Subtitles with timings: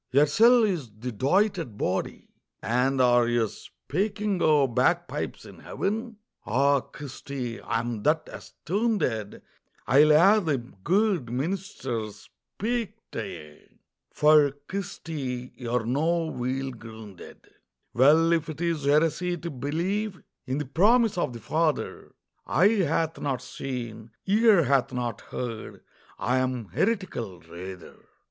[0.11, 2.27] Yersel' is the doited body.
[2.63, 6.17] "And are ye speaking o' bagpipes in Heaven?
[6.43, 9.43] Ah, Christy, I'm that astoonded
[9.85, 13.79] I'll hae the guid meenister speak tae ye,
[14.09, 17.47] For, Christy, ye're no weel groonded."
[17.93, 22.15] Well, if it is heresy to believe In the promise of the Father,
[22.47, 25.83] "Eye hath not seen, ear hath not heard,"
[26.17, 27.97] I am heretical, rather.